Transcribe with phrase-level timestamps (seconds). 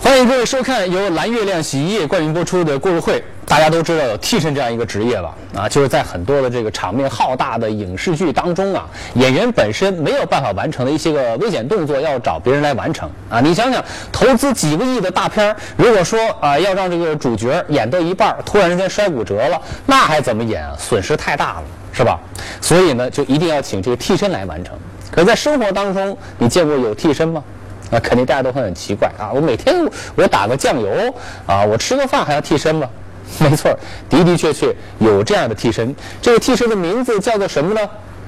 [0.00, 3.20] 欢迎各位收看由蓝月亮洗衣液冠名播出的《故事会》。
[3.44, 5.34] 大家都知道有替身这样一个职业吧？
[5.54, 13.40] 啊，就是在很多的这个场面浩大的影视剧当中啊，演员本身没有办法完成的一些个危险动作，要找别人来完成啊。
[13.40, 20.74] 你想想，投资几个亿的大片儿，如果说啊要让这个主角演到一半儿，突然之间摔骨折了，那还怎么演啊？
[20.78, 22.18] 损失太大了，是吧？
[22.60, 24.76] 所以呢，就一定要请这个替身来完成。
[25.10, 27.42] 可，在生活当中，你见过有替身吗？
[27.90, 29.30] 啊，肯定大家都会很奇怪啊！
[29.32, 31.14] 我每天我打个酱油
[31.46, 32.88] 啊，我吃个饭还要替身吗？
[33.38, 33.76] 没错，
[34.08, 35.94] 的的确确有这样的替身。
[36.22, 37.80] 这个替身的名字叫做什么呢？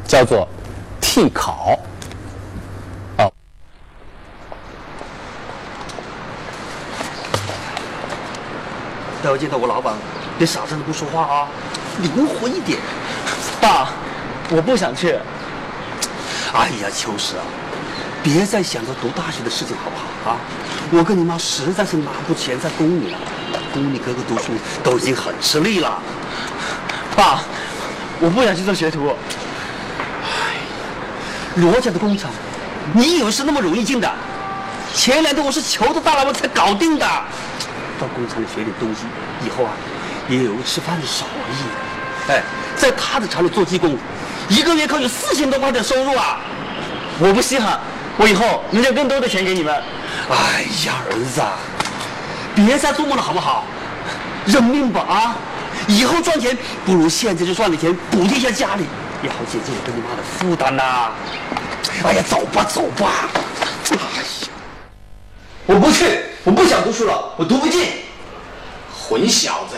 [0.06, 0.46] 叫做
[1.00, 1.78] 替考。
[3.18, 3.32] 哦，
[9.22, 9.94] 待会见到我老板，
[10.36, 11.48] 别傻着不说话啊，
[12.02, 12.78] 灵活一点。
[13.60, 13.90] 爸，
[14.50, 15.18] 我不想去。
[16.52, 17.44] 哎呀，秋实啊，
[18.32, 20.36] 别再想着读大学的事情好不好啊？
[20.90, 23.18] 我跟你妈实在是拿不钱再供你了，
[23.72, 25.98] 供你哥哥读书都已经很吃力了。
[27.16, 27.40] 爸，
[28.20, 29.14] 我不想去做学徒。
[31.56, 32.30] 罗家的工厂，
[32.92, 34.10] 你以为是那么容易进的？
[34.94, 37.06] 前两天我是求着大老板才搞定的。
[37.98, 39.02] 到工厂里学点东西，
[39.46, 39.72] 以后啊，
[40.28, 42.30] 也有个吃饭的手艺。
[42.30, 42.42] 哎，
[42.76, 43.96] 在他的厂里做技工，
[44.48, 46.40] 一个月可以四千多块钱收入啊！
[47.18, 47.80] 我不稀罕，
[48.18, 49.74] 我以后能挣更多的钱给你们。
[50.28, 51.40] 哎呀，儿子，
[52.54, 53.64] 别再做梦了好不好？
[54.44, 55.36] 认命吧啊！
[55.86, 58.84] 以后赚钱不如现在就赚点钱补贴一下家里，
[59.22, 61.10] 也好减轻我跟你妈的负担呐。
[62.04, 63.28] 哎呀，走吧走吧。
[63.90, 64.48] 哎呀，
[65.66, 67.88] 我不去，我不想读书了，我读不进。
[69.00, 69.76] 混小子，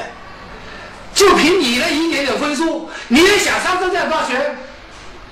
[1.15, 4.57] 就凭你那一点点分数，你也想上这样大学？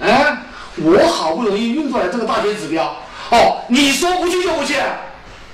[0.01, 0.36] 哎，
[0.82, 2.96] 我好不容易运出来这个大学指标，
[3.30, 4.74] 哦，你说不去就不去？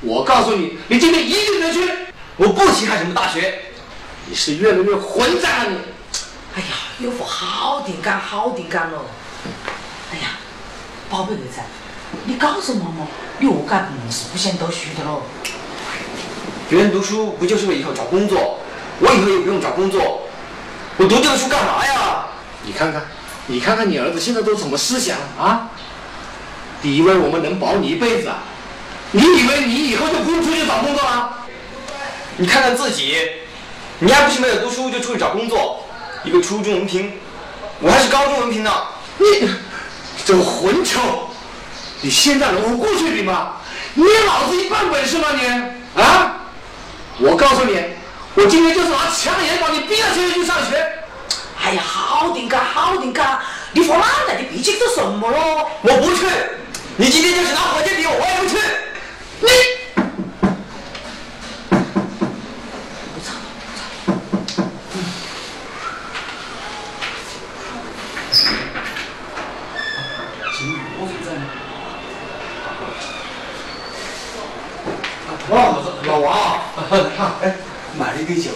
[0.00, 1.88] 我告诉你，你今天一定能去。
[2.36, 3.60] 我不稀罕什么大学，
[4.26, 5.76] 你是越来越混账了你。
[6.56, 6.66] 哎呀，
[6.98, 9.06] 有福好点干，好点干喽。
[10.12, 10.38] 哎呀，
[11.08, 11.60] 宝贝儿子，
[12.24, 13.06] 你告诉妈妈，
[13.38, 15.22] 你何解不是不想读书的喽？
[16.68, 18.58] 别人读书不就是为以后找工作？
[19.00, 20.22] 我以后也不用找工作，
[20.96, 22.26] 我读这个书干嘛呀？
[22.64, 23.02] 你看看，
[23.46, 25.68] 你看看你儿子现在都什么思想啊？
[26.82, 28.38] 你以为我们能保你一辈子啊？
[29.12, 31.38] 你以为你以后就不用出去找工作了？
[32.36, 33.16] 你看看自己，
[34.00, 35.84] 你还不是没有读书就出去找工作？
[36.24, 37.12] 一个初中文凭，
[37.80, 38.70] 我还是高中文凭呢。
[39.18, 39.48] 你
[40.24, 41.00] 这个混球，
[42.00, 43.56] 你现在能和过去比吗？
[43.94, 46.02] 你有老子一半本事吗你？
[46.02, 46.36] 啊？
[47.18, 47.78] 我告诉你，
[48.34, 51.03] 我今天就是拿枪眼把你逼到学校去上学。
[51.64, 53.40] 哎呀，好点嘎，好点嘎，
[53.72, 55.66] 你发烂了，你脾气做什么喽？
[55.80, 56.26] 我不去，
[56.96, 58.58] 你今天就是拿火箭逼我，我也不去。
[59.40, 59.48] 你，
[75.48, 75.52] 哦，
[76.04, 76.60] 老王，
[77.42, 77.56] 哎，
[77.98, 78.50] 买了一杯酒，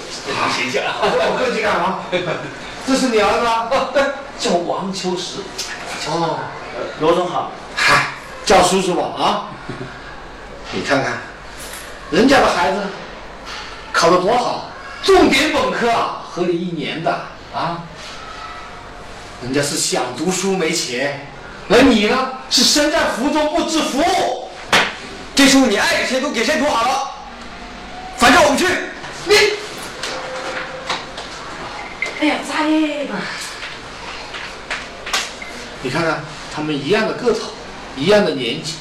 [0.54, 2.00] 谢谢啊，我客气干嘛？
[2.86, 3.68] 这是你儿子啊？
[4.38, 5.40] 叫王秋实。
[6.10, 6.40] 哦，
[7.00, 7.52] 罗总好。
[7.76, 8.08] 嗨，
[8.44, 9.48] 叫叔叔吧啊！
[10.72, 11.18] 你看看，
[12.10, 12.80] 人家的孩子
[13.92, 14.70] 考得多好，
[15.04, 17.10] 重点本科啊，合理一年的
[17.54, 17.82] 啊。
[19.42, 21.28] 人家是想读书没钱，
[21.70, 24.02] 而你呢是身在福中不知福。
[25.36, 27.10] 这书你爱给谁读给谁读好了，
[28.16, 28.66] 反正我不去。
[29.26, 29.36] 你，
[32.20, 33.06] 哎呀，咋耶？
[35.82, 36.20] 你看看
[36.54, 37.50] 他们一样的个头，
[37.96, 38.74] 一样的年纪，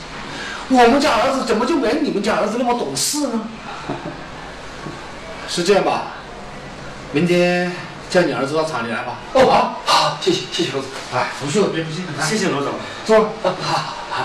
[0.69, 3.47] 我们家儿子怎么就没你们家儿子那么懂事呢？
[5.47, 6.07] 是这样吧？
[7.13, 7.71] 明天
[8.09, 9.17] 叫你儿子到厂里来吧。
[9.33, 10.89] 哦，好，好，谢谢，谢谢罗总。
[11.13, 12.25] 哎，不去了，别不去了。
[12.25, 12.73] 谢谢罗总。
[13.05, 13.31] 坐。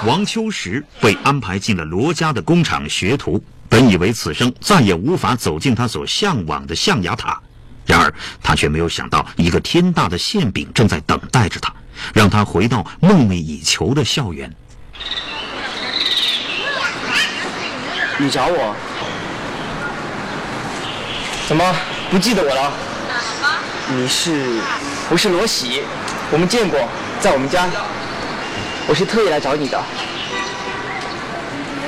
[0.04, 7.40] 王秋实被安排进了罗家的工厂学徒，本以为此生再也无法走进他所向往的象牙塔，
[7.86, 11.72] 然而他却没有想到，一个天大的馅饼正在等待着他，
[12.14, 14.52] 让他回到梦寐以求的校园。
[18.18, 18.74] 你找我？
[21.48, 21.74] 怎么
[22.10, 22.72] 不记得我了？
[23.88, 24.60] 你是？
[25.10, 25.82] 我是罗喜，
[26.30, 26.78] 我们见过，
[27.20, 27.68] 在我们家。
[28.86, 29.82] 我是特意来找你的。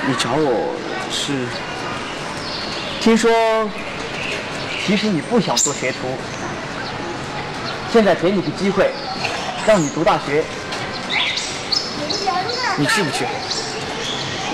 [0.06, 0.74] 你找我
[1.10, 1.46] 是？
[3.00, 3.30] 听说，
[4.84, 6.18] 其实你不想做学徒，
[7.92, 8.90] 现在给你个机会，
[9.66, 10.44] 让你读大学，
[12.76, 13.24] 你去不去？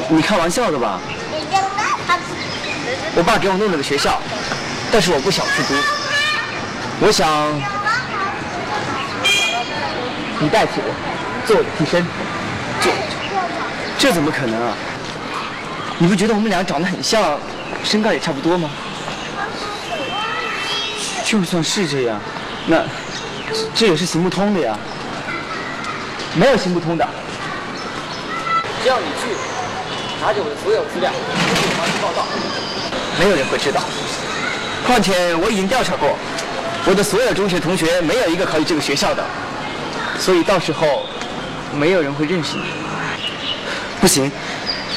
[0.08, 1.00] 你开玩笑的吧？
[3.16, 4.20] 我爸给我弄了个学校，
[4.92, 5.74] 但是我不想去读。
[7.00, 7.52] 我想
[10.38, 10.94] 你代替我
[11.46, 12.06] 做我的替身。
[12.80, 12.90] 这
[13.98, 14.76] 这怎么可能啊？
[15.98, 17.38] 你不觉得我们俩长得很像，
[17.82, 18.70] 身高也差不多吗？
[21.24, 22.20] 就算是这样，
[22.66, 22.84] 那
[23.74, 24.78] 这也是行不通的呀。
[26.34, 27.06] 没有行不通的。
[28.82, 29.28] 只要你去，
[30.22, 32.26] 拿着我的所有资料，去我妈去报道，
[33.18, 33.82] 没有人会知道。
[34.86, 36.16] 况且我已经调查过，
[36.86, 39.22] 我的所有中学同学没有一个考取这个学校的，
[40.18, 41.04] 所以到时候
[41.74, 42.64] 没有人会认识你。
[44.00, 44.30] 不行，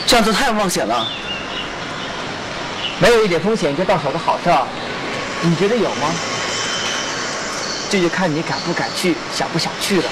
[0.07, 1.06] 这样做太冒险了。
[3.00, 4.65] 没有一点风险就到手的好事儿，
[5.41, 6.13] 你觉得有吗？
[7.89, 10.09] 这就看你敢不敢去，想不想去了。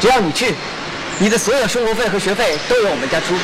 [0.00, 0.54] 只要你去，
[1.18, 3.34] 你的所有生活费和学费都由我们家出。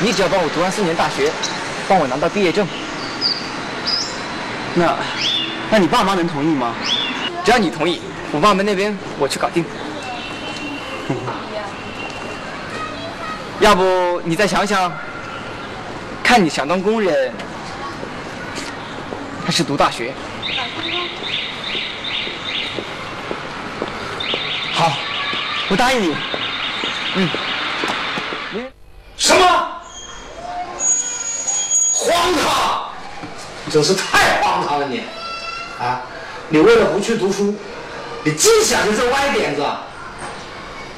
[0.00, 1.30] 你只要帮我读完四年大学，
[1.88, 2.66] 帮我拿到毕业证。
[4.74, 4.96] 那，
[5.70, 6.74] 那你爸妈能同意吗？
[7.44, 8.00] 只要你同意，
[8.32, 9.64] 我爸妈那边我去搞定。
[13.60, 14.92] 要不你再想想，
[16.24, 17.32] 看你想当工人，
[19.44, 20.12] 还是读大学？
[25.72, 26.14] 我答应你。
[27.14, 27.30] 嗯。
[29.16, 29.42] 什么？
[31.94, 32.90] 荒唐！
[33.70, 35.02] 真是太荒唐了你！
[35.80, 36.02] 啊，
[36.50, 37.54] 你为了不去读书，
[38.22, 39.64] 你净想着这歪点子。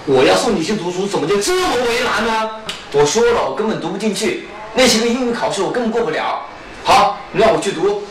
[0.07, 2.51] 我要送你去读书，怎么就这么为难呢？
[2.91, 6.43] 我说了，我根本读不进去，那些个英语考试我根本过不了。
[6.83, 8.03] 好，你让我去读，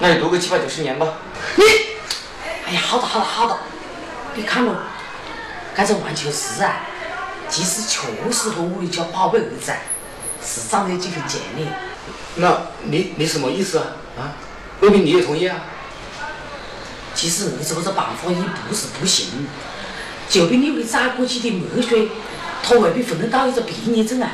[0.00, 1.06] 那你读个七八九十年吧。
[1.54, 1.62] 你，
[2.66, 3.56] 哎呀，好的好的好的，
[4.34, 4.74] 你看咯，
[5.84, 6.86] 这个万秋实啊，
[7.48, 9.76] 其实确实和我的家宝贝儿子啊，
[10.44, 11.72] 是长得有几分见的。
[12.36, 13.84] 那你你什么意思啊？
[14.18, 14.32] 啊，
[14.80, 15.58] 未必你也同意啊？
[17.14, 18.36] 其实儿子这个办法也
[18.68, 19.46] 不是不行，
[20.28, 22.10] 就凭你会宰过去的墨水，
[22.62, 24.30] 他未必分得到一个毕业证啊。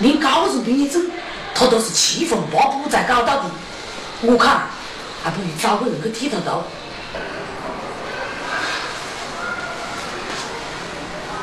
[0.00, 1.10] 连高中毕业证，
[1.54, 3.50] 他都是七分八补才搞到的。
[4.22, 4.66] 我看
[5.22, 6.62] 还不如找个人去替他读。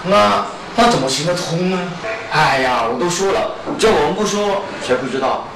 [0.05, 0.45] 那
[0.75, 1.77] 那怎么行得通呢？
[2.31, 5.47] 哎呀，我都说了，只要我们不说，谁不知道？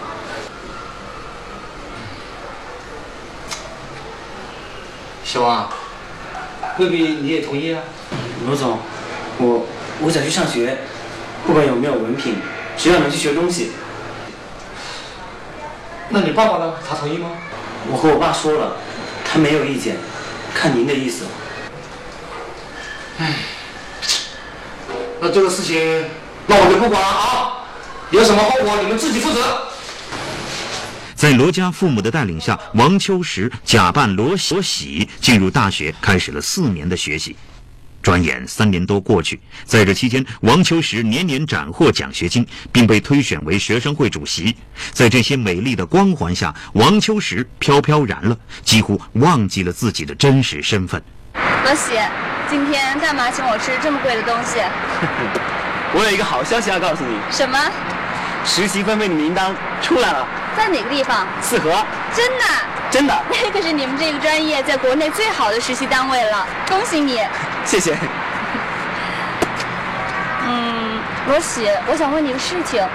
[5.23, 5.69] 小王，
[6.77, 7.81] 未必你也同意啊？
[8.45, 8.77] 罗总，
[9.37, 9.65] 我
[10.01, 10.77] 我想去上学，
[11.47, 12.35] 不管有没有文凭，
[12.77, 13.71] 只要能去学东西。
[16.09, 16.73] 那你爸爸呢？
[16.87, 17.31] 他同意吗？
[17.91, 18.75] 我和我爸说了，
[19.23, 19.97] 他没有意见，
[20.53, 21.25] 看您的意思。
[25.25, 25.81] 那这个事情，
[26.45, 27.65] 那我就不管了啊！
[28.11, 29.59] 有什么后果你们自己负责。
[31.15, 37.35] 在罗家父母的带领下，王秋实假扮罗喜喜进入大学，开始了四年的学习。
[38.03, 44.55] 转眼三年多过去，在这期间，王秋实年年斩获奖学金，并被推选为学生会主席。
[44.91, 51.01] 在这些美丽的光环下，王秋实飘飘然了，几乎忘记了自己的真实身份。
[51.63, 51.93] 罗喜，
[52.49, 54.59] 今天干嘛请我吃这么贵的东西？
[55.93, 57.57] 我有一个好消息要告诉你，什么？
[58.43, 61.25] 实习分配的名单出来了，在哪个地方？
[61.41, 61.71] 四合，
[62.13, 62.43] 真的？
[62.91, 63.13] 真的。
[63.31, 67.21] 那可是你们这个专业在国内最好的实习单位了，恭喜你！
[67.65, 67.97] 谢谢。
[70.47, 72.85] 嗯，罗喜，我想问你个事情。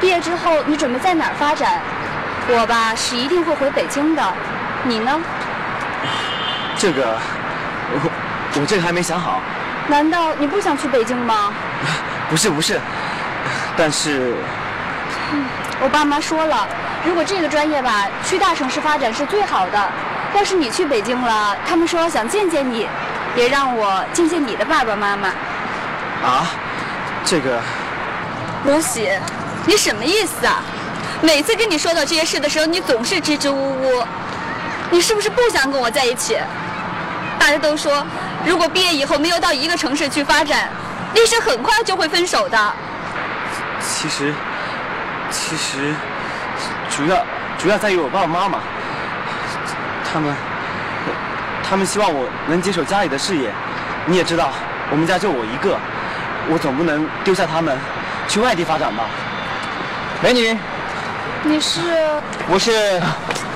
[0.00, 1.80] 毕业之后你准备在哪儿发展？
[2.48, 4.22] 我吧是一定会回北京的，
[4.84, 5.20] 你呢？
[6.78, 7.18] 这个，
[8.56, 9.40] 我我这个还没想好。
[9.88, 11.52] 难道你不想去北京吗？
[12.28, 12.80] 不是不是，
[13.76, 14.34] 但是，
[15.32, 15.44] 嗯，
[15.80, 16.66] 我爸妈说了，
[17.04, 19.88] 如果这个专业吧去大城市发展是最好的。
[20.34, 22.86] 要是你去北京了，他们说想见见你，
[23.36, 25.28] 也让我见见你的爸爸妈妈。
[26.24, 26.48] 啊，
[27.24, 27.60] 这个，
[28.64, 29.08] 罗喜，
[29.64, 30.60] 你什么意思啊？
[31.22, 34.04] 每次跟你说到这些事的时候，你总是支支吾吾。
[34.90, 36.36] 你是不是不想跟我在一起？
[37.38, 38.04] 大家都说，
[38.46, 40.68] 如果毕业以后没有到一个城市去发展，
[41.14, 42.72] 历史很快就会分手的。
[43.80, 44.32] 其实，
[45.30, 45.92] 其实，
[46.88, 47.26] 主要
[47.58, 48.60] 主要在于我爸爸妈妈，
[50.10, 50.34] 他们，
[51.68, 53.50] 他们希望我能接手家里的事业。
[54.06, 54.52] 你也知道，
[54.90, 55.76] 我们家就我一个，
[56.48, 57.76] 我总不能丢下他们
[58.28, 59.04] 去外地发展吧？
[60.22, 60.56] 美女，
[61.42, 61.80] 你是？
[62.48, 63.02] 我是。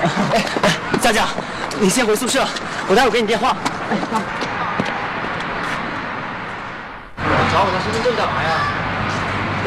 [0.01, 1.25] 哎哎，佳佳，
[1.79, 2.45] 你先回宿舍，
[2.87, 3.55] 我待会儿给你电话。
[3.89, 4.21] 哎，好。
[7.61, 8.49] 找我拿身份证干嘛呀？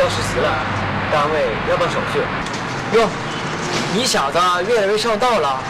[0.00, 0.50] 要实习了，
[1.12, 2.18] 单位要办手续。
[2.98, 3.08] 哟，
[3.94, 5.60] 你小子越来越上道了，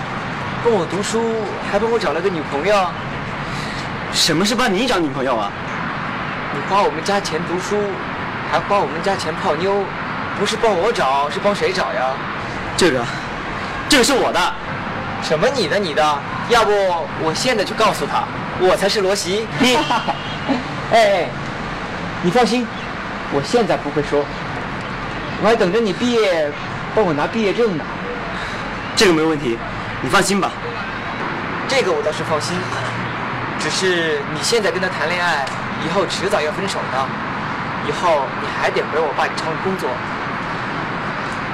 [0.65, 2.75] 帮我读书，还帮我找了个女朋友。
[4.11, 5.53] 什么是帮你找女朋友啊？
[6.55, 7.77] 你花我们家钱读书，
[8.51, 9.85] 还花我们家钱泡妞，
[10.39, 12.09] 不是帮我找，是帮谁找呀？
[12.75, 13.05] 这个，
[13.87, 14.41] 这个是我的。
[15.23, 16.19] 什么你的你的？
[16.49, 16.73] 要不
[17.23, 18.25] 我现在就告诉他，
[18.61, 19.47] 我才是罗西。
[19.59, 19.77] 你，
[20.91, 21.29] 哎哎，
[22.25, 22.67] 你放心，
[23.33, 24.25] 我现在不会说，
[25.43, 26.51] 我还等着你毕业，
[26.95, 27.85] 帮我拿毕业证呢。
[28.97, 29.59] 这个没问题，
[30.01, 30.51] 你放心吧。
[31.69, 32.57] 这个我倒是放心，
[33.61, 35.45] 只是你现在跟他谈恋爱，
[35.85, 37.07] 以后迟早要分手的，
[37.87, 39.91] 以后你还得回我爸厂里工作，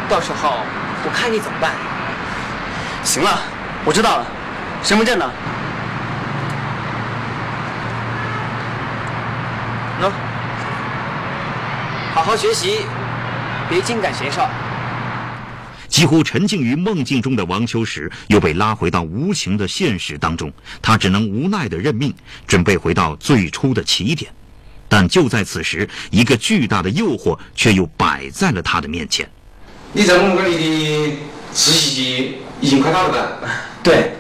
[0.09, 0.55] 到时候
[1.03, 1.73] 我看你怎么办。
[3.03, 3.41] 行了，
[3.85, 4.27] 我知道了。
[4.85, 5.29] 身份证呢？
[12.21, 12.81] 好好学习，
[13.67, 14.47] 别精赶闲少。
[15.89, 20.53] 几乎沉浸于梦境中的王秋实，又被拉回到无情的现实当中。
[20.83, 22.15] 他只能无奈的认命，
[22.47, 24.31] 准备回到最初的起点。
[24.87, 29.27] 但就在此时，一个巨大的诱惑却又摆在了他的面前。
[29.95, 31.17] 你在我们这里的
[31.55, 33.09] 实习期已经快到了
[33.41, 33.49] 吧？
[33.83, 34.12] 对。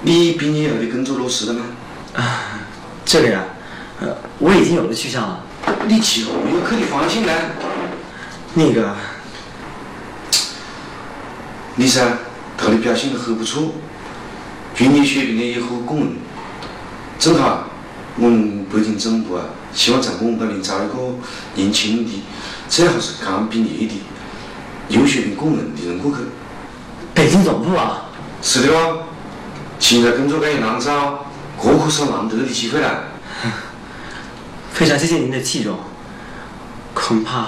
[0.00, 1.66] 你毕业后的工作落实了吗？
[2.14, 2.58] 啊，
[3.04, 3.42] 这个呀，
[4.00, 5.44] 呃，我已经有了去向了。
[5.86, 7.32] 你去后有可的放心呢？
[8.54, 8.94] 那个。
[11.76, 12.18] 你噻，
[12.58, 13.74] 他的表现得很不错，
[14.74, 16.08] 军医学院的也很公认。
[17.18, 17.64] 正好，
[18.16, 21.14] 我们北京总部啊，希望在我们这里招一个
[21.54, 22.22] 年轻的，
[22.68, 24.02] 最好是刚毕业的、
[24.88, 26.18] 有学的工人的人过去。
[27.14, 28.10] 北京总部啊？
[28.42, 29.04] 是的哦，
[29.78, 31.26] 现在工作岗也难找，
[31.62, 33.04] 这可是难得的机会了。
[34.72, 35.78] 非常谢谢您的器重，
[36.94, 37.46] 恐怕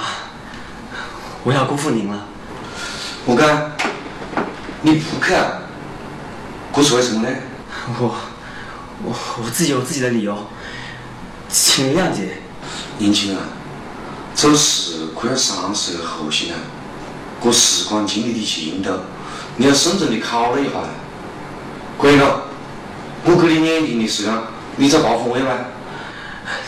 [1.45, 2.27] 我要辜负您了。
[3.27, 3.73] 我讲。
[4.85, 5.63] 你不去啊？
[6.75, 7.29] 这是为什么呢？
[8.01, 8.13] 我
[9.05, 10.37] 我我自己有自己的理由，
[11.49, 12.39] 请您谅解。
[12.99, 13.39] 年轻人，
[14.35, 16.59] 做事可要三思而后行啊！
[17.41, 18.93] 这时光经历的尽头，
[19.55, 20.81] 你要慎重的考虑一下。
[21.97, 22.43] 可以了，
[23.25, 24.35] 我给你两年的时间，
[24.75, 25.51] 你找大方位吗？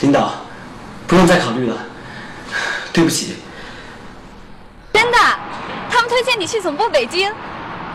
[0.02, 0.43] 领导，
[1.06, 1.76] 不用再考虑了，
[2.92, 3.36] 对不起。
[4.92, 5.18] 真的，
[5.90, 7.32] 他们推荐你去总部北京。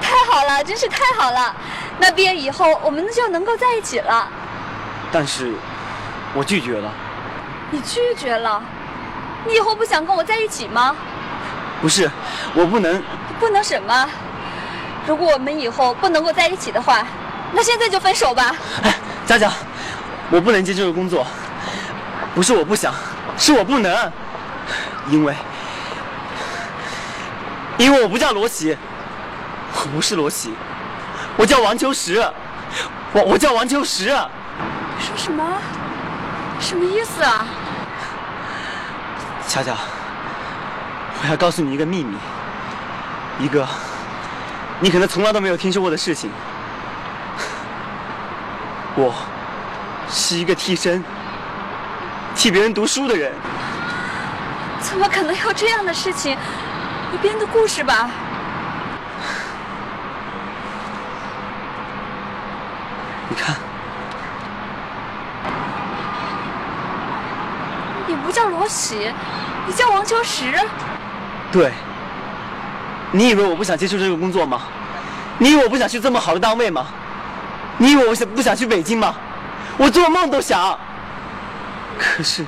[0.02, 1.54] 太好了，真是太好了！
[2.00, 4.28] 那毕业以后，我们就能够在一起了。
[5.12, 5.54] 但是，
[6.34, 6.90] 我拒绝了。
[7.70, 8.64] 你拒绝了？
[9.46, 10.96] 你以后不想跟我在一起吗？
[11.82, 12.10] 不是，
[12.54, 13.04] 我不能。
[13.40, 14.10] 不能什么？
[15.06, 17.06] 如果我们以后不能够在一起的话，
[17.52, 18.56] 那现在就分手吧。
[18.84, 19.52] 哎，佳佳，
[20.30, 21.26] 我不能接这个工作。
[22.40, 22.94] 不是我不想，
[23.38, 24.12] 是我不能。
[25.10, 25.36] 因为，
[27.78, 28.78] 因为我不叫罗琦。
[29.74, 30.54] 我不是罗琦，
[31.36, 32.26] 我叫王秋实，
[33.12, 34.06] 我我叫王秋实。
[34.06, 35.44] 你说什么？
[36.62, 37.46] 什么意思啊？
[39.46, 39.76] 巧巧，
[41.22, 42.16] 我要告诉你一个秘密，
[43.38, 43.68] 一个
[44.80, 46.32] 你可能从来都没有听说过的事情。
[48.96, 49.14] 我
[50.10, 51.04] 是一个替身，
[52.40, 53.34] 替别人读书的人。
[54.80, 56.38] 怎么可能有这样的事情？
[57.12, 58.10] 你编的故事吧？
[63.28, 63.58] 你看，
[68.08, 69.12] 你不叫罗喜，
[69.68, 70.46] 你叫王秋实。
[71.52, 71.74] 对，
[73.12, 74.62] 你以为我不想接受这个工作吗？
[75.38, 76.86] 你以为我不想去这么好的单位吗？
[77.78, 79.14] 你以为我想不想去北京吗？
[79.76, 80.80] 我做梦都想。
[82.00, 82.46] 可是，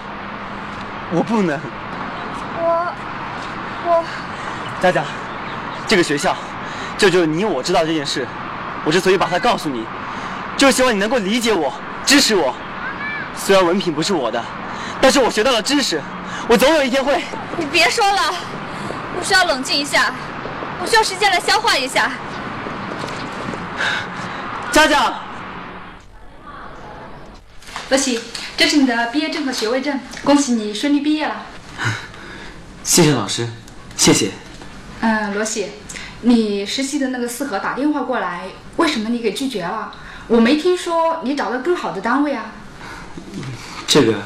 [1.11, 1.59] 我不能。
[2.57, 2.93] 我，
[3.85, 4.03] 我。
[4.81, 5.03] 佳佳，
[5.87, 6.35] 这个学校，
[6.97, 8.25] 就只有你我知道这件事。
[8.85, 9.85] 我之所以把它告诉你。
[10.57, 11.73] 就是希望你能够理解我，
[12.05, 12.53] 支持我。
[13.35, 14.43] 虽然文凭不是我的，
[15.01, 16.01] 但是我学到了知识，
[16.47, 17.23] 我总有一天会。
[17.57, 18.33] 你别说了，
[19.17, 20.13] 我需要冷静一下，
[20.81, 22.11] 我需要时间来消化一下。
[24.71, 25.13] 佳佳，
[27.89, 28.21] 罗喜，
[28.61, 31.47] 这是你的毕业证和学位证，恭喜你顺利毕业了。
[32.85, 33.49] 谢谢老师，
[33.97, 34.29] 谢谢。
[34.99, 35.65] 嗯，罗喜，
[36.21, 39.91] 你实习的那个四合打电话过来，为什么你给拒绝了？
[40.27, 42.51] 我没听说你找到更好的单位啊。
[43.87, 44.21] 这个，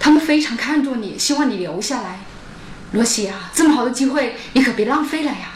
[0.00, 2.18] 他们非常看重你，希望你留下来。
[2.90, 5.51] 罗西啊，这么好的机会，你可别浪费了呀。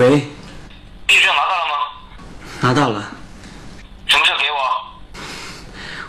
[0.00, 0.26] 喂。
[1.06, 1.74] 毕业证拿到了吗？
[2.62, 3.12] 拿到了。
[4.06, 5.20] 什么时候给我？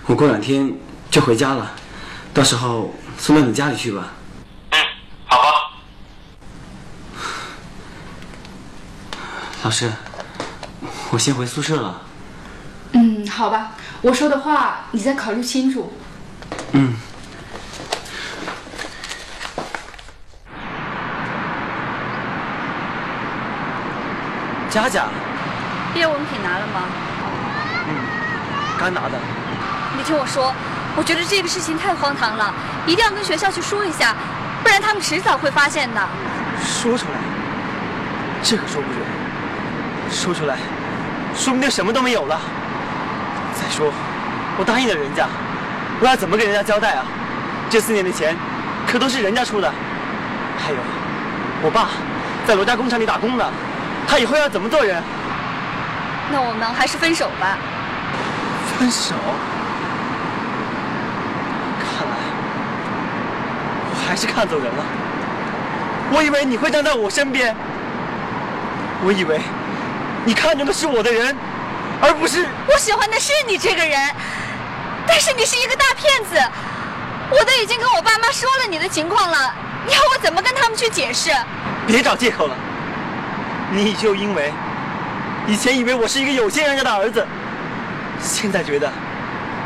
[0.06, 0.74] 我过两天
[1.10, 1.74] 就回家了。
[2.34, 4.14] 到时候送到你家里去吧。
[4.70, 4.80] 嗯，
[5.26, 5.44] 好吧。
[9.64, 9.92] 老师，
[11.10, 12.02] 我先回宿舍了。
[12.94, 15.92] 嗯，好吧，我说的话你再考虑清楚。
[16.72, 16.96] 嗯。
[24.72, 25.04] 佳佳，
[25.94, 26.88] 毕业文凭拿了吗？
[27.90, 27.94] 嗯，
[28.80, 29.20] 刚拿的。
[29.98, 30.54] 你听我说，
[30.96, 32.54] 我觉得这个事情太荒唐了，
[32.86, 34.16] 一定要跟学校去说一下，
[34.64, 36.02] 不然他们迟早会发现的。
[36.64, 37.20] 说出来，
[38.42, 39.02] 这可说不准。
[40.10, 40.58] 说出来，
[41.36, 42.40] 说不定什么都没有了。
[43.54, 43.92] 再说，
[44.58, 45.28] 我答应了人家，
[46.00, 47.04] 我要怎么跟人家交代啊？
[47.70, 48.38] 这四年的钱，
[48.88, 49.70] 可都是人家出的。
[50.58, 50.78] 还有，
[51.62, 51.90] 我爸
[52.48, 53.46] 在罗家工厂里打工呢。
[54.12, 55.02] 他以后要怎么做人？
[56.34, 57.58] 那我们还是分手吧。
[58.78, 59.16] 分手？
[61.80, 62.16] 看来
[63.90, 64.84] 我还是看走人了。
[66.12, 67.56] 我以为你会站在我身边，
[69.02, 69.40] 我以为
[70.26, 71.34] 你看中的是我的人，
[72.02, 72.46] 而不是……
[72.68, 73.98] 我喜欢的是你这个人，
[75.08, 76.36] 但是你是一个大骗子。
[77.30, 79.54] 我都已经跟我爸妈说了你的情况了，
[79.88, 81.32] 你要我怎么跟他们去解释？
[81.88, 82.56] 别找借口了。
[83.72, 84.52] 你就因为
[85.48, 87.26] 以前以为我是一个有钱人家的儿子，
[88.22, 88.92] 现在觉得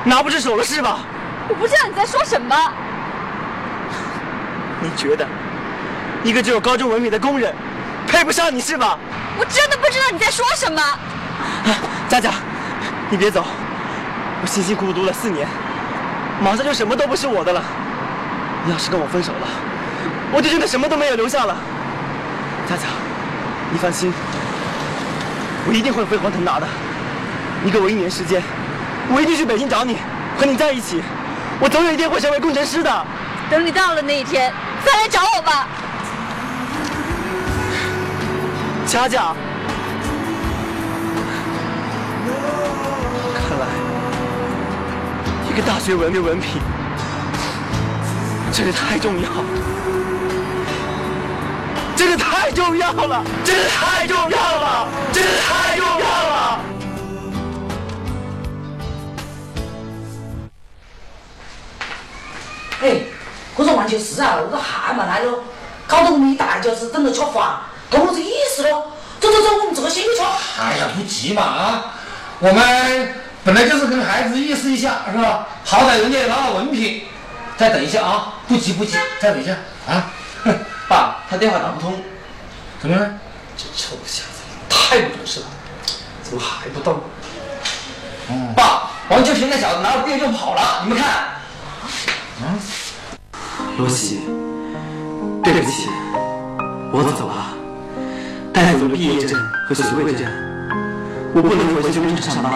[0.03, 0.99] 拿不出手了是吧？
[1.49, 2.55] 我不知道你在说什么。
[4.79, 5.27] 你觉得
[6.23, 7.53] 一个只有高中文凭的工人
[8.07, 8.97] 配不上你是吧？
[9.37, 10.81] 我真的不知道你在说什么。
[12.07, 12.31] 佳佳，
[13.09, 13.43] 你别走，
[14.41, 15.47] 我辛辛苦苦读了四年，
[16.41, 17.63] 马上就什么都不是我的了。
[18.65, 19.47] 你要是跟我分手了，
[20.31, 21.57] 我就真的什么都没有留下了。
[22.69, 22.83] 佳佳。
[23.75, 24.09] 你放心，
[25.67, 26.67] 我一定会飞黄腾达的。
[27.61, 28.41] 你给我一年时间，
[29.13, 29.97] 我一定去北京找你，
[30.39, 31.01] 和你在一起。
[31.59, 33.05] 我总有一天会成为工程师的。
[33.51, 34.53] 等你到了那一天，
[34.85, 35.67] 再来找我吧。
[38.87, 39.35] 佳佳，
[43.35, 43.65] 看来
[45.51, 46.61] 一个大学文凭文凭
[48.53, 49.29] 真的太重要。
[52.45, 56.59] 太重要了，真的太重要了，真的太重要了。
[62.83, 62.97] 哎，
[63.55, 65.39] 我说完全是啊，我个汗嘛来了，
[65.87, 68.91] 搞得我们一大家子等着吃饭，跟我这意思咯。
[69.19, 70.21] 走走走，我们这个先去吃。
[70.61, 71.95] 哎呀，不急嘛啊！
[72.37, 75.47] 我们本来就是跟孩子意思一下，是吧？
[75.65, 77.01] 好歹人家也拿了文凭。
[77.57, 79.55] 再等一下啊，不急不急，再等一下
[79.87, 80.11] 啊。
[80.87, 81.99] 爸，他电话打不通，
[82.85, 83.11] 怎么了？
[83.57, 85.47] 这臭小子太不懂事了，
[86.21, 86.99] 怎么还不动？
[88.29, 91.07] 嗯，爸，王秋平那小子拿了毕业证跑了，你们看。
[92.43, 92.59] 嗯，
[93.79, 94.19] 罗西，
[95.43, 95.89] 对不起，
[96.93, 97.57] 我走了，
[98.53, 99.35] 带走了毕业证
[99.67, 100.27] 和学位证，
[101.33, 102.53] 我不能回去工厂上班，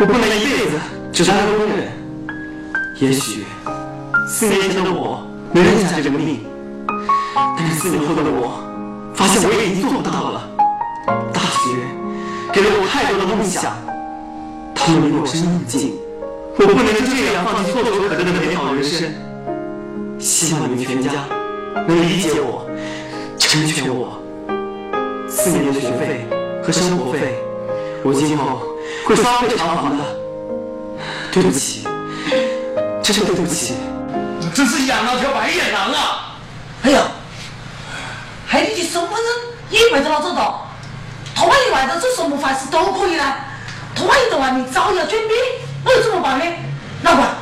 [0.00, 0.78] 我不能一辈子
[1.14, 1.90] 只当个工人。
[2.96, 3.46] 也许
[4.28, 6.44] 四年前的我没认下这个命。
[7.56, 8.60] 但是四年后的我，
[9.20, 10.48] 发现我也已经做不到了。
[11.30, 11.76] 大学
[12.54, 13.76] 给了我太多的梦想，
[14.74, 15.92] 他们离我生那么近，
[16.56, 19.12] 我不能就这样放弃唾手可得的美好人生。
[20.18, 21.10] 希望你们全家
[21.86, 22.64] 能理解我，
[23.38, 24.16] 成全我。
[25.28, 26.26] 四年的学费
[26.64, 27.36] 和生活费，
[28.02, 28.62] 我今后
[29.04, 30.04] 会发会偿还的。
[31.30, 31.84] 对不起，
[33.02, 33.74] 真的对不起。
[34.54, 36.40] 真是养了条白眼狼啊！
[36.84, 37.02] 哎呀！
[38.50, 39.26] 还你的身份证
[39.70, 40.66] 也被他拿走了，
[41.36, 43.24] 他万一外头做什么坏事都可以呢。
[43.94, 45.30] 他万一在外面招摇撞骗，
[45.84, 46.44] 我又怎么办呢？
[47.02, 47.36] 老板，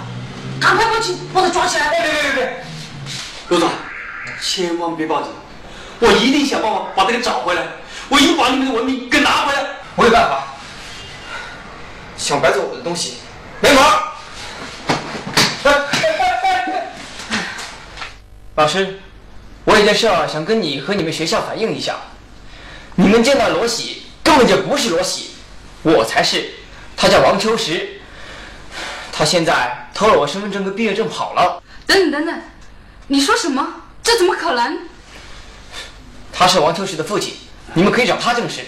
[0.60, 1.88] 赶快报警，把他抓起来！
[1.88, 2.64] 别别别别！
[3.48, 3.70] 罗总，
[4.42, 5.32] 千万别报警，
[6.00, 7.62] 我一定想办法把他给找回来，
[8.10, 9.60] 我一定把你们的文明给拿回来。
[9.96, 10.42] 我有办法，
[12.18, 13.16] 想白走我的东西，
[13.60, 13.82] 没门！
[18.56, 19.00] 老师。
[19.68, 21.96] 我有件事儿想跟你和你们学校反映一下，
[22.94, 25.32] 你们见到罗喜根本就不是罗喜，
[25.82, 26.54] 我才是，
[26.96, 28.00] 他叫王秋实，
[29.12, 31.62] 他现在偷了我身份证跟毕业证跑了。
[31.86, 32.42] 等等等等，
[33.08, 33.82] 你说什么？
[34.02, 34.78] 这怎么可能？
[36.32, 37.34] 他是王秋实的父亲，
[37.74, 38.64] 你们可以找他证实。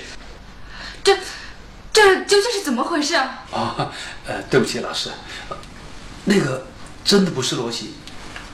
[1.03, 1.17] 这，
[1.95, 3.43] 这究竟是怎么回事啊？
[3.53, 3.91] 啊，
[4.27, 5.09] 呃，对不起，老师，
[6.27, 6.67] 那个
[7.03, 7.95] 真的不是罗喜，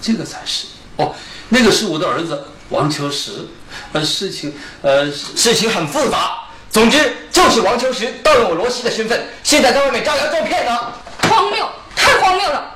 [0.00, 0.68] 这个才是。
[0.96, 1.14] 哦。
[1.48, 3.46] 那个是我的儿子王秋实，
[3.92, 6.38] 呃，事情，呃，事情很复杂。
[6.70, 10.92] 总之就是王秋实盗用我罗西的身份，现在在外面招摇撞骗呢。
[11.28, 12.74] 荒谬，太荒谬了！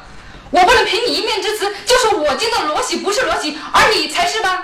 [0.51, 4.63] 我不能凭你一面之词就说我见到罗喜不是罗喜，而你才是吧？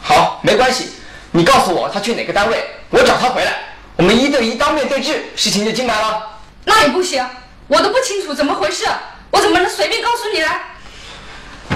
[0.00, 0.90] 好，没关系，
[1.32, 6.22] 你告诉我他去哪个单位，我找他回来，我们一对一当面对质，事情就进来了。
[6.64, 7.26] 那也不行，
[7.66, 8.84] 我都不清楚怎么回事，
[9.30, 10.48] 我怎么能随便告诉你呢？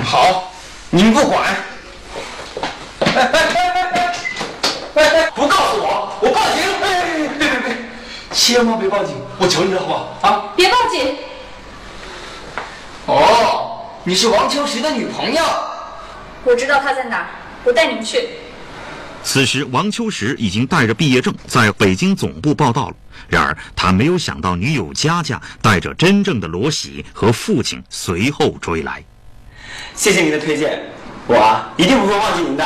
[0.04, 0.51] 好，
[0.94, 1.42] 你们不管。
[3.00, 4.14] 哎哎哎哎
[4.94, 5.30] 哎哎！
[5.34, 6.62] 不告诉我，我报警！
[6.82, 7.76] 哎，别别别，
[8.30, 10.18] 千万别报警，我求你了，好不好？
[10.20, 10.52] 啊！
[10.54, 11.16] 别报警。
[13.06, 15.42] 哦，你是王秋实的女朋友。
[16.44, 17.26] 我知道她在哪儿，
[17.64, 18.28] 我带你们去。
[19.24, 22.94] 此时，王秋实已经带着毕业证在北京总部报到了。
[23.28, 29.02] 然而，他没有想到女友佳佳带着真正的罗喜和父亲随后追来。
[29.94, 30.90] 谢谢您的推荐，
[31.26, 32.64] 我啊一定不会忘记您的。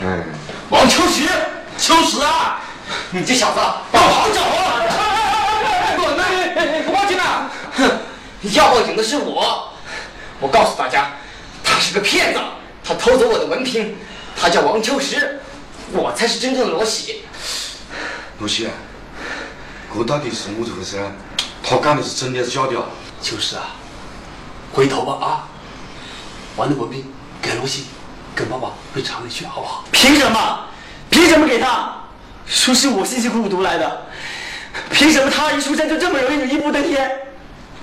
[0.00, 0.22] 嗯，
[0.70, 1.26] 王秋实，
[1.78, 2.60] 秋实啊，
[3.10, 4.82] 你这小子帮我好找啊！
[5.96, 6.84] 滚！
[6.84, 7.50] 不报警了！
[7.76, 7.90] 哼，
[8.52, 9.72] 要报警的是我。
[10.40, 11.10] 我告诉大家，
[11.64, 12.40] 他是个骗子，
[12.84, 13.96] 他偷走我的文凭。
[14.40, 15.40] 他叫王秋实，
[15.90, 17.24] 我才是真正的罗喜。
[18.38, 18.68] 罗喜，
[19.92, 20.96] 这到底是怎么回事？
[21.60, 22.76] 他干的是真的还是假的？
[23.20, 23.74] 秋实啊，
[24.72, 25.48] 回头吧啊，
[26.58, 27.04] 完了文凭
[27.40, 27.86] 给罗西，
[28.34, 29.84] 跟爸爸回厂里去好不好？
[29.92, 30.64] 凭什么？
[31.08, 31.94] 凭什么给他？
[32.46, 34.06] 说是我辛辛苦苦读来的，
[34.90, 37.08] 凭什么他一出生就这么容易就一步登天？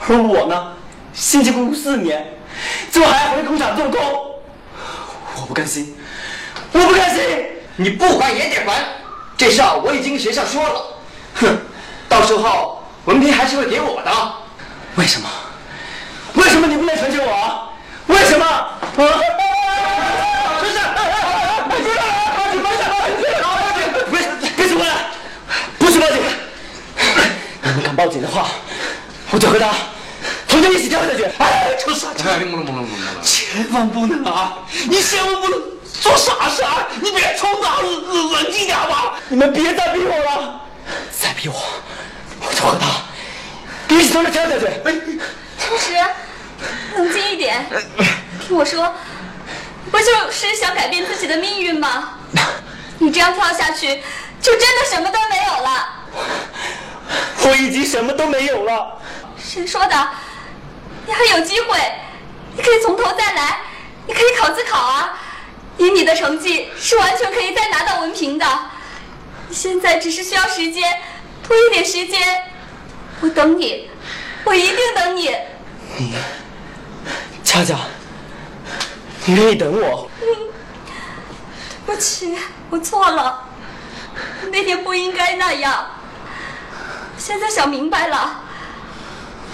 [0.09, 0.73] 而我呢，
[1.13, 2.37] 辛辛苦苦四年，
[2.91, 4.01] 最后还要回工厂做工，
[5.37, 5.95] 我不甘心，
[6.73, 7.23] 我不甘心！
[7.77, 8.83] 你不还也得还，
[9.37, 10.81] 这事儿我已经跟学校说了。
[11.35, 11.57] 哼，
[12.09, 14.11] 到时候文凭还是会给我的。
[14.95, 15.29] 为什么？
[16.33, 17.69] 为什么你不能成全我？
[18.07, 18.45] 为什么？
[18.45, 18.79] 啊！
[18.95, 19.07] 不是，
[20.59, 21.01] 不是，报
[21.81, 22.61] 警！
[22.63, 22.81] 报警！
[24.11, 24.13] 别
[24.55, 24.85] 别出来！
[25.79, 26.17] 不许报警！
[27.63, 28.47] 你们敢报警的话，
[29.31, 29.73] 我就和他
[30.47, 31.25] 同就一起跳下去！
[31.39, 32.23] 哎，臭傻子！
[32.27, 32.87] 哎，你不能！
[33.23, 34.59] 千万不能啊！
[34.89, 35.59] 你千万不能
[36.01, 36.87] 做傻事啊！
[37.01, 37.63] 你别冲动！
[37.63, 39.15] 冷冷静点吧！
[39.27, 40.61] 你们别再逼我了！
[41.11, 41.55] 再逼我，
[42.39, 42.85] 我就和他
[43.93, 44.65] 一起从这跳下去！
[45.57, 46.14] 秋实，冷静
[47.35, 47.65] 一点，
[48.39, 48.93] 听我说，
[49.91, 52.19] 不就是想改变自己的命运吗？
[52.99, 54.01] 你这样跳下去，
[54.41, 55.87] 就真的什么都没有了。
[57.43, 59.01] 我已经什么都没有了。
[59.37, 60.09] 谁说的？
[61.05, 61.77] 你还有机会，
[62.55, 63.59] 你可以从头再来，
[64.07, 65.21] 你可以考自考啊！
[65.77, 68.47] 以你的成绩，是完全可以再拿到文凭的。
[69.49, 70.89] 你现在只是需要时间，
[71.45, 72.43] 多一点时间。
[73.19, 73.89] 我等你，
[74.45, 75.35] 我一定等你。
[75.97, 76.13] 你，
[77.55, 77.77] 佳佳，
[79.23, 80.11] 你愿意等我？
[80.19, 80.27] 对
[81.95, 82.37] 不起，
[82.69, 83.45] 我错了，
[84.51, 85.85] 那天不应该那样。
[87.17, 88.41] 现在想明白了，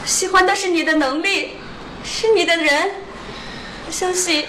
[0.03, 1.59] 喜欢的是你的能力，
[2.03, 2.89] 是你的人。
[3.85, 4.47] 我相信，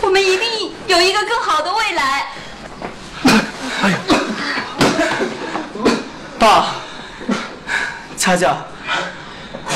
[0.00, 2.26] 我们一定有一个更好的未来。
[3.82, 3.98] 哎呀，
[6.40, 6.74] 爸，
[8.16, 8.56] 佳佳，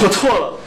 [0.03, 0.59] 我错了。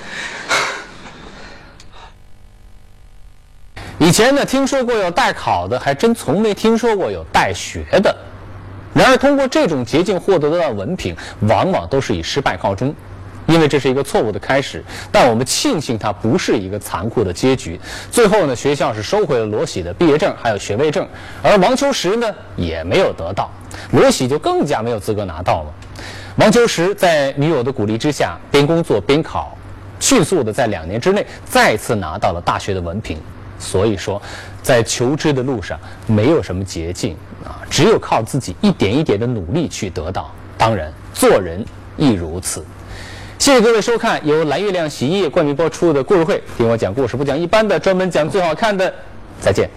[4.06, 8.16] 以前呢，听说过有代考的，还真从没听说过有代学的。
[8.94, 11.16] 然而，通过这种捷径获得的文凭，
[11.48, 12.94] 往往都是以失败告终，
[13.48, 14.86] 因为这是一个错误的开始。
[15.12, 17.80] 但我们庆幸它不是一个残酷的结局。
[18.12, 21.08] 最后呢，学校是收回了罗喜的毕业证还有学位证，
[21.42, 23.50] 而王秋实呢也没有得到，
[23.92, 25.74] 罗喜就更加没有资格拿到了。
[26.36, 29.58] 王秋实在女友的鼓励之下，边工作边考，
[30.00, 33.18] 迅速的在两年之内再次拿到了大学的文凭。
[33.60, 34.22] 所以说，
[34.62, 40.32] 在求知的路上没有什么捷径啊，只有靠自己一点一点的努力去得到。
[40.58, 41.64] 当然，做人
[41.98, 42.66] 亦如此。
[43.38, 48.92] 谢谢各位收看由蓝月亮洗衣液冠名播出的故事会，听我讲故事不讲一般的，专门讲最好看的。
[49.42, 49.70] 再见。